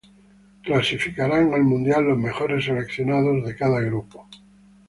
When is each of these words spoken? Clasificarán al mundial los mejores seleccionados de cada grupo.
Clasificarán 0.63 1.53
al 1.53 1.63
mundial 1.63 2.05
los 2.05 2.17
mejores 2.17 2.65
seleccionados 2.65 3.45
de 3.45 3.55
cada 3.55 3.81
grupo. 3.81 4.27